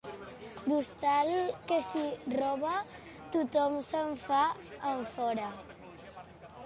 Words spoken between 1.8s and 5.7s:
s'hi roba, tothom se'n fa enfora.